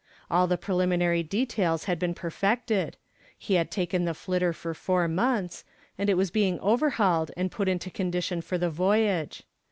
All 0.31 0.47
the 0.47 0.57
preliminary 0.57 1.21
details 1.21 1.83
had 1.83 1.99
been 1.99 2.15
perfected. 2.15 2.97
He 3.37 3.53
had 3.53 3.69
taken 3.69 4.03
the 4.03 4.15
"Flitter" 4.15 4.51
for 4.51 4.73
four 4.73 5.07
months, 5.07 5.63
and 5.95 6.09
it 6.09 6.17
was 6.17 6.31
being 6.31 6.59
overhauled 6.59 7.29
and 7.37 7.51
put 7.51 7.69
into 7.69 7.91
condition 7.91 8.41
for 8.41 8.57
the 8.57 8.71
voyage. 8.71 9.43